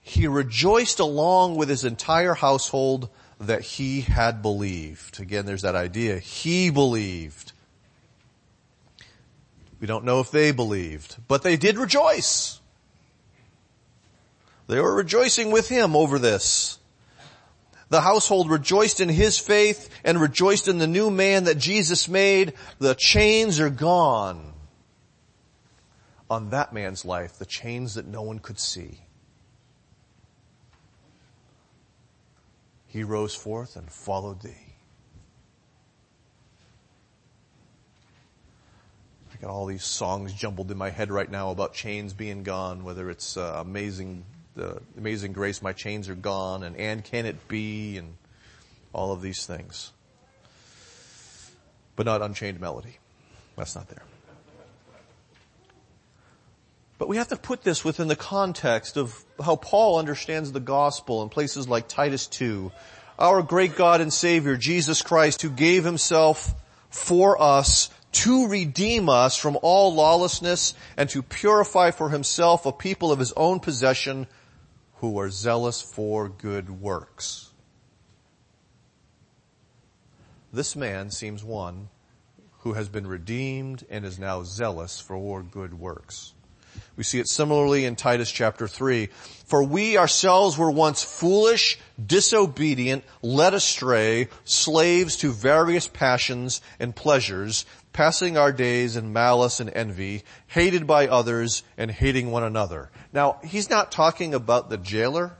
[0.00, 3.08] he rejoiced along with his entire household
[3.40, 5.18] that he had believed.
[5.18, 6.20] Again, there's that idea.
[6.20, 7.50] He believed.
[9.80, 12.60] We don't know if they believed, but they did rejoice.
[14.68, 16.78] They were rejoicing with him over this.
[17.94, 22.54] The household rejoiced in his faith and rejoiced in the new man that Jesus made.
[22.80, 24.52] The chains are gone
[26.28, 28.98] on that man's life, the chains that no one could see.
[32.88, 34.74] He rose forth and followed thee.
[39.32, 42.82] I got all these songs jumbled in my head right now about chains being gone,
[42.82, 44.24] whether it's uh, amazing,
[44.54, 48.14] the amazing grace, my chains are gone, and and can it be, and
[48.92, 49.92] all of these things.
[51.96, 52.98] But not unchained melody.
[53.56, 54.02] That's not there.
[56.96, 61.22] But we have to put this within the context of how Paul understands the gospel
[61.22, 62.70] in places like Titus 2.
[63.18, 66.54] Our great God and Savior, Jesus Christ, who gave himself
[66.90, 73.10] for us to redeem us from all lawlessness and to purify for himself a people
[73.10, 74.28] of his own possession
[75.10, 77.50] who are zealous for good works.
[80.50, 81.90] This man seems one
[82.60, 86.32] who has been redeemed and is now zealous for good works.
[86.96, 89.10] We see it similarly in Titus chapter 3.
[89.46, 97.66] For we ourselves were once foolish, disobedient, led astray, slaves to various passions and pleasures,
[97.94, 102.90] passing our days in malice and envy, hated by others and hating one another.
[103.14, 105.38] Now, he's not talking about the jailer,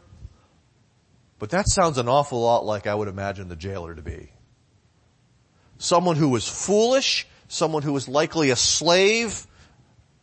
[1.39, 4.31] but that sounds an awful lot like I would imagine the jailer to be.
[5.77, 9.47] Someone who was foolish, someone who was likely a slave,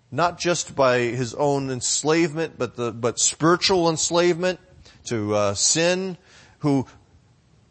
[0.09, 4.59] not just by his own enslavement, but the, but spiritual enslavement
[5.05, 6.17] to uh, sin,
[6.59, 6.87] who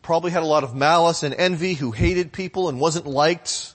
[0.03, 3.75] probably had a lot of malice and envy, who hated people and wasn't liked.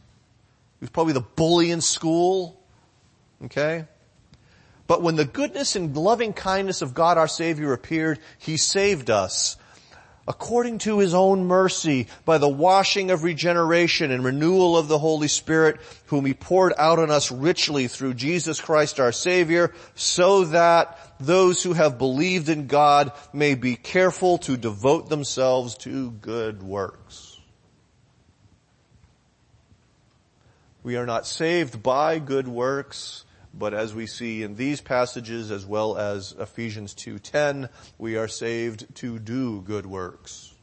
[0.80, 2.62] He was probably the bully in school.
[3.46, 3.86] Okay?
[4.88, 9.58] But when the goodness and loving kindness of God our Savior appeared, He saved us
[10.28, 15.28] according to his own mercy by the washing of regeneration and renewal of the Holy
[15.28, 20.98] Spirit whom he poured out on us richly through Jesus Christ our Savior so that
[21.20, 27.25] those who have believed in God may be careful to devote themselves to good works.
[30.86, 33.26] We are not saved by good works,
[33.56, 38.94] but as we see in these passages as well as Ephesians 2.10, we are saved
[38.98, 40.54] to do good works.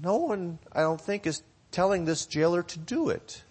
[0.00, 3.42] No one, I don't think, is telling this jailer to do it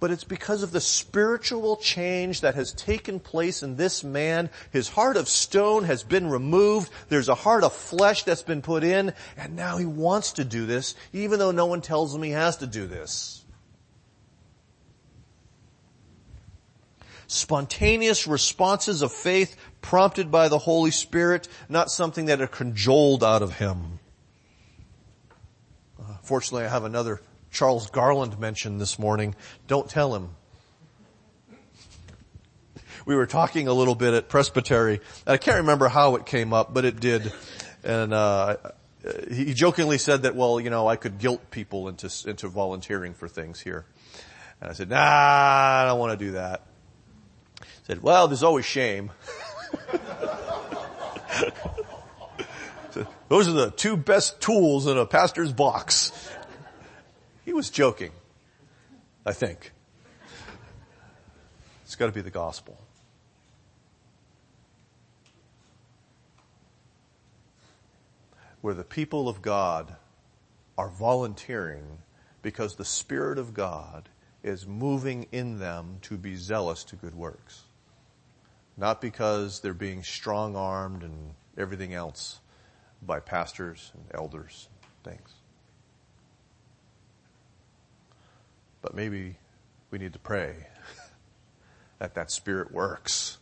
[0.00, 4.50] but it's because of the spiritual change that has taken place in this man.
[4.70, 6.90] His heart of stone has been removed.
[7.08, 10.66] There's a heart of flesh that's been put in, and now he wants to do
[10.66, 13.44] this, even though no one tells him he has to do this.
[17.26, 23.42] Spontaneous responses of faith prompted by the Holy Spirit, not something that are cajoled out
[23.42, 23.98] of him.
[26.00, 27.20] Uh, fortunately, I have another
[27.50, 29.34] Charles Garland mentioned this morning.
[29.66, 30.30] Don't tell him.
[33.06, 35.00] We were talking a little bit at Presbytery.
[35.26, 37.32] I can't remember how it came up, but it did.
[37.82, 38.56] And, uh,
[39.30, 43.28] he jokingly said that, well, you know, I could guilt people into, into volunteering for
[43.28, 43.86] things here.
[44.60, 46.66] And I said, nah, I don't want to do that.
[47.60, 49.10] He said, well, there's always shame.
[53.28, 56.12] Those are the two best tools in a pastor's box.
[57.48, 58.10] He was joking,
[59.24, 59.72] I think.
[61.82, 62.78] It's got to be the gospel.
[68.60, 69.96] Where the people of God
[70.76, 72.00] are volunteering
[72.42, 74.10] because the Spirit of God
[74.42, 77.62] is moving in them to be zealous to good works.
[78.76, 82.40] Not because they're being strong armed and everything else
[83.00, 85.37] by pastors and elders and things.
[88.88, 89.36] But maybe
[89.90, 90.54] we need to pray
[91.98, 93.36] that that spirit works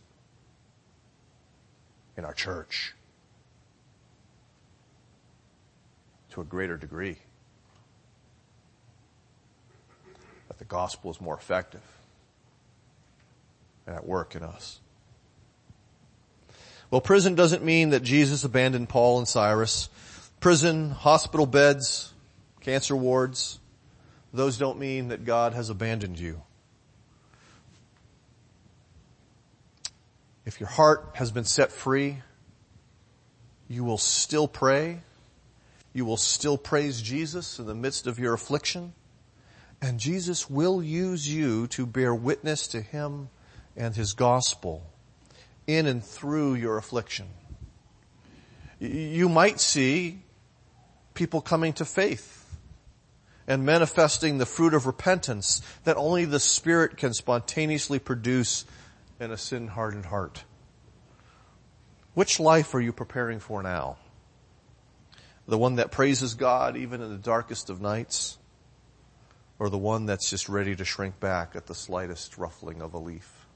[2.17, 2.97] in our church
[6.31, 7.19] to a greater degree.
[10.49, 11.85] That the gospel is more effective
[13.87, 14.81] and at work in us.
[16.91, 19.91] Well, prison doesn't mean that Jesus abandoned Paul and Silas.
[20.41, 22.13] Prison, hospital beds,
[22.63, 23.61] cancer wards,
[24.37, 26.43] those don't mean that God has abandoned you.
[30.45, 32.19] If your heart has been set free,
[33.69, 35.01] you will still pray.
[35.93, 38.93] You will still praise Jesus in the midst of your affliction.
[39.83, 43.29] And Jesus will use you to bear witness to Him
[43.77, 44.85] and His gospel
[45.67, 47.27] in and through your affliction.
[48.79, 50.23] You might see
[51.15, 52.46] people coming to faith
[53.47, 58.65] and manifesting the fruit of repentance that only the Spirit can spontaneously produce
[59.21, 60.45] in a sin hardened heart.
[62.15, 63.99] Which life are you preparing for now?
[65.47, 68.39] The one that praises God even in the darkest of nights?
[69.59, 72.99] Or the one that's just ready to shrink back at the slightest ruffling of a
[72.99, 73.47] leaf?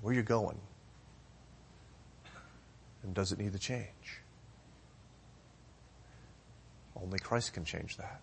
[0.00, 0.60] Where are you going?
[3.04, 4.21] And does it need to change?
[7.02, 8.20] Only Christ can change that.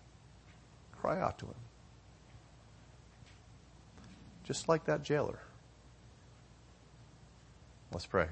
[1.00, 1.54] Cry out to Him.
[4.44, 5.38] Just like that jailer.
[7.92, 8.26] Let's pray.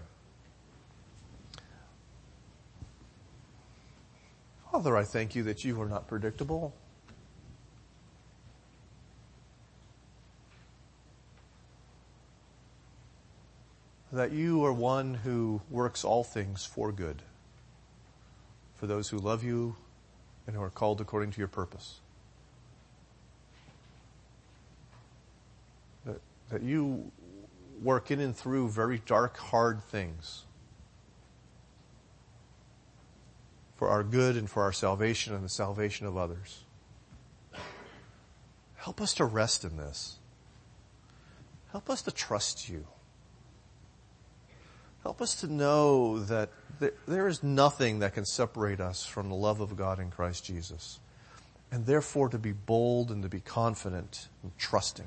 [4.71, 6.75] Father, I thank you that you are not predictable.
[14.13, 17.23] That you are one who works all things for good
[18.77, 19.75] for those who love you
[20.49, 22.01] and who are called according to your purpose.
[26.07, 27.13] That, that you
[27.83, 30.45] work in and through very dark, hard things
[33.77, 36.65] for our good and for our salvation and the salvation of others.
[38.77, 40.19] Help us to rest in this.
[41.73, 42.87] Help us to trust you.
[45.09, 46.51] Help us to know that
[47.07, 51.01] there is nothing that can separate us from the love of God in Christ Jesus.
[51.73, 55.07] And therefore to be bold and to be confident and trusting.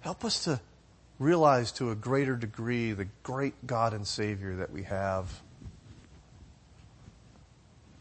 [0.00, 0.60] Help us to
[1.20, 5.42] realize to a greater degree the great God and Savior that we have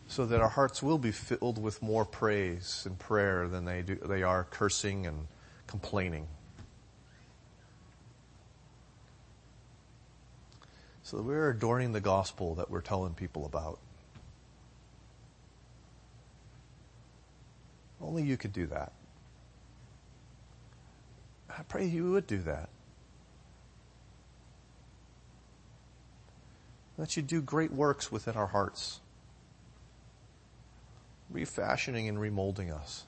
[0.07, 3.93] so that our hearts will be filled with more praise and prayer than they do,
[3.97, 5.27] they are cursing and
[5.67, 6.25] complaining.
[11.05, 13.77] So that we're adorning the gospel that we're telling people about.
[18.01, 18.91] Only you could do that.
[21.47, 22.69] I pray you would do that.
[26.97, 28.99] That you do great works within our hearts,
[31.29, 33.03] refashioning and remolding us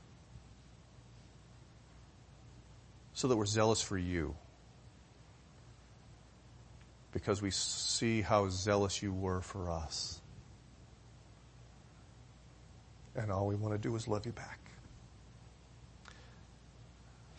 [3.15, 4.35] so that we're zealous for you
[7.17, 10.21] because we see how zealous you were for us.
[13.15, 14.59] And all we want to do is love you back.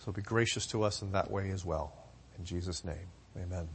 [0.04, 1.92] So be gracious to us in that way as well.
[2.40, 3.06] In Jesus' name,
[3.36, 3.68] amen.